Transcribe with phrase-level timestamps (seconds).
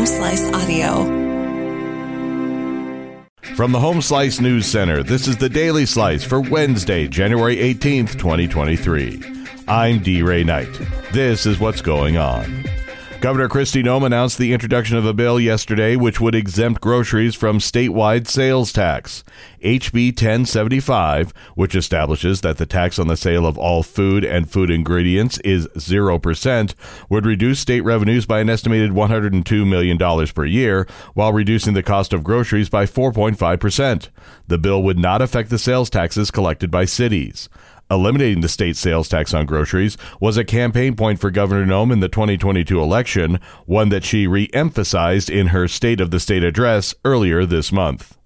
[0.00, 1.04] Home Slice Audio.
[3.54, 8.12] From the Home Slice News Center, this is the Daily Slice for Wednesday, January 18th,
[8.12, 9.22] 2023.
[9.68, 10.22] I'm D.
[10.22, 10.72] Ray Knight.
[11.12, 12.64] This is what's going on.
[13.20, 17.58] Governor Kristi Noem announced the introduction of a bill yesterday which would exempt groceries from
[17.58, 19.24] statewide sales tax.
[19.62, 24.70] HB 1075, which establishes that the tax on the sale of all food and food
[24.70, 26.74] ingredients is 0%,
[27.10, 32.14] would reduce state revenues by an estimated $102 million per year, while reducing the cost
[32.14, 34.08] of groceries by 4.5%.
[34.46, 37.50] The bill would not affect the sales taxes collected by cities.
[37.90, 41.98] Eliminating the state sales tax on groceries was a campaign point for Governor Noem in
[41.98, 46.94] the 2022 election, one that she re emphasized in her State of the State address
[47.04, 48.16] earlier this month.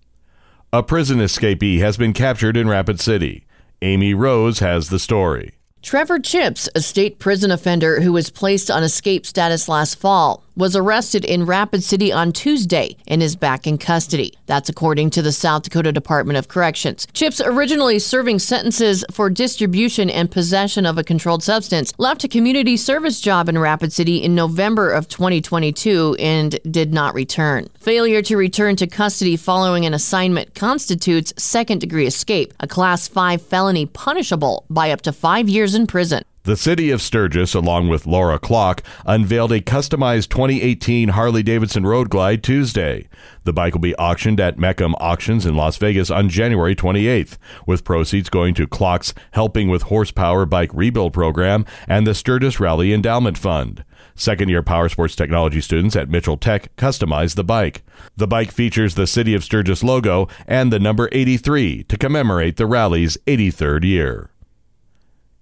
[0.71, 3.47] A prison escapee has been captured in Rapid City.
[3.81, 5.55] Amy Rose has the story.
[5.85, 10.77] Trevor Chips, a state prison offender who was placed on escape status last fall, was
[10.77, 14.33] arrested in Rapid City on Tuesday and is back in custody.
[14.47, 17.07] That's according to the South Dakota Department of Corrections.
[17.13, 22.77] Chips, originally serving sentences for distribution and possession of a controlled substance, left a community
[22.77, 27.69] service job in Rapid City in November of 2022 and did not return.
[27.81, 33.43] Failure to return to custody following an assignment constitutes second degree escape, a class 5
[33.43, 36.25] felony punishable by up to 5 years in prison.
[36.45, 42.11] The city of Sturgis, along with Laura Klock, unveiled a customized 2018 Harley Davidson Road
[42.11, 43.09] Glide Tuesday.
[43.45, 47.83] The bike will be auctioned at Mecum Auctions in Las Vegas on January 28th, with
[47.83, 53.39] proceeds going to Klock's Helping with Horsepower Bike Rebuild Program and the Sturgis Rally Endowment
[53.39, 53.83] Fund.
[54.15, 57.85] Second year power sports technology students at Mitchell Tech customized the bike.
[58.19, 62.67] The bike features the City of Sturgis logo and the number 83 to commemorate the
[62.67, 64.31] rally's 83rd year.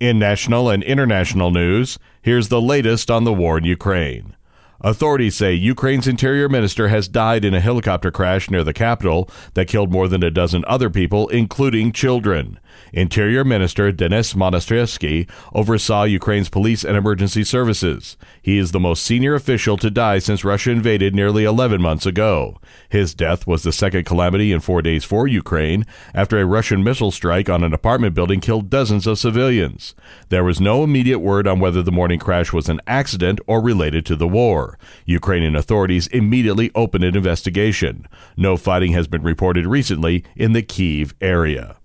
[0.02, 4.34] In national and international news, here's the latest on the war in Ukraine.
[4.80, 9.68] Authorities say Ukraine's interior minister has died in a helicopter crash near the capital that
[9.68, 12.58] killed more than a dozen other people, including children.
[12.92, 18.16] Interior Minister Denis Monastyrsky oversaw Ukraine's police and emergency services.
[18.40, 22.58] He is the most senior official to die since Russia invaded nearly 11 months ago.
[22.88, 27.10] His death was the second calamity in four days for Ukraine after a Russian missile
[27.10, 29.94] strike on an apartment building killed dozens of civilians.
[30.28, 34.04] There was no immediate word on whether the morning crash was an accident or related
[34.06, 34.78] to the war.
[35.06, 38.06] Ukrainian authorities immediately opened an investigation.
[38.36, 41.76] No fighting has been reported recently in the Kiev area.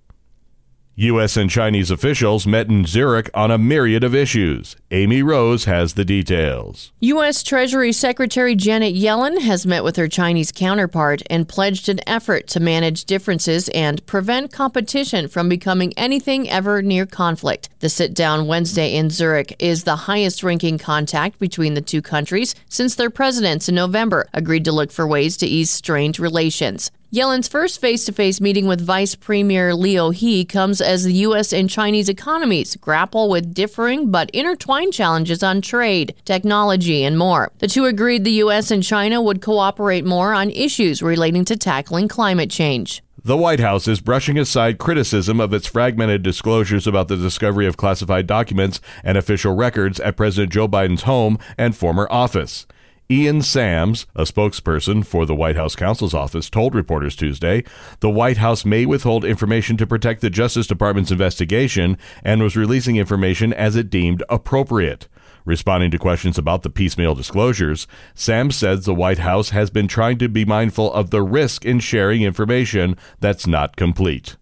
[1.00, 1.38] U.S.
[1.38, 4.75] and Chinese officials met in Zurich on a myriad of issues.
[4.90, 6.91] Amy Rose has the details.
[7.02, 7.44] U.S.
[7.44, 12.59] Treasury Secretary Janet Yellen has met with her Chinese counterpart and pledged an effort to
[12.59, 17.69] manage differences and prevent competition from becoming anything ever near conflict.
[17.78, 22.56] The sit down Wednesday in Zurich is the highest ranking contact between the two countries
[22.69, 26.90] since their presidents in November agreed to look for ways to ease strained relations.
[27.09, 31.53] Yellen's first face to face meeting with Vice Premier Liu He comes as the U.S.
[31.53, 37.50] and Chinese economies grapple with differing but intertwined challenges on trade, technology, and more.
[37.59, 38.72] The two agreed the U.S.
[38.72, 43.01] and China would cooperate more on issues relating to tackling climate change.
[43.24, 47.78] The White House is brushing aside criticism of its fragmented disclosures about the discovery of
[47.78, 52.68] classified documents and official records at President Joe Biden's home and former office.
[53.09, 57.63] Ian Sams, a spokesperson for the White House counsel's office, told reporters Tuesday
[58.01, 62.97] the White House may withhold information to protect the Justice Department's investigation and was releasing
[62.97, 65.07] information as it deemed appropriate.
[65.45, 70.18] Responding to questions about the piecemeal disclosures, Sams says the White House has been trying
[70.18, 74.35] to be mindful of the risk in sharing information that's not complete.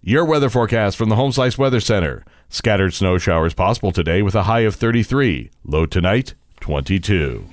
[0.00, 2.24] Your weather forecast from the Home Slice Weather Center.
[2.48, 5.50] Scattered snow showers possible today with a high of 33.
[5.64, 7.44] Low tonight, 22.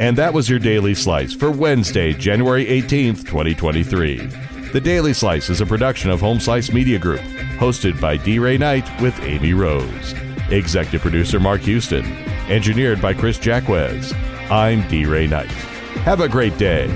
[0.00, 4.16] And that was your Daily Slice for Wednesday, January 18th, 2023.
[4.72, 7.20] The Daily Slice is a production of Home Slice Media Group,
[7.58, 8.38] hosted by D.
[8.38, 10.14] Ray Knight with Amy Rose.
[10.50, 12.04] Executive producer Mark Houston.
[12.48, 14.12] Engineered by Chris Jacquez.
[14.50, 15.04] I'm D.
[15.04, 15.50] Ray Knight.
[16.06, 16.86] Have a great day.